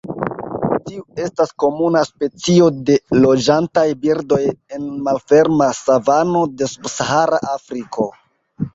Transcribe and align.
Tiu 0.85 1.03
estas 1.25 1.53
komuna 1.63 2.01
specio 2.07 2.71
de 2.89 2.97
loĝantaj 3.19 3.85
birdoj 4.07 4.41
en 4.51 4.91
malferma 5.11 5.71
savano 5.85 6.45
de 6.65 6.75
Subsahara 6.77 7.47
Afriko. 7.59 8.13